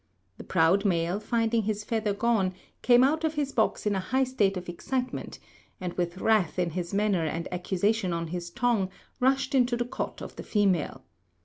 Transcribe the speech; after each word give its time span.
The 0.39 0.43
proud 0.43 0.83
male, 0.83 1.19
finding 1.19 1.61
his 1.61 1.83
feather 1.83 2.11
gone, 2.15 2.55
came 2.81 3.03
out 3.03 3.23
of 3.23 3.35
his 3.35 3.51
box 3.51 3.85
in 3.85 3.93
a 3.93 3.99
high 3.99 4.23
state 4.23 4.57
of 4.57 4.67
excitement, 4.67 5.37
and 5.79 5.93
with 5.93 6.17
wrath 6.17 6.57
in 6.57 6.71
his 6.71 6.91
manner 6.91 7.25
and 7.25 7.47
accusation 7.53 8.11
on 8.11 8.29
his 8.29 8.49
tongue, 8.49 8.89
rushed 9.19 9.53
into 9.53 9.77
the 9.77 9.85
cot 9.85 10.19
of 10.23 10.37
the 10.37 10.41
female. 10.43 11.03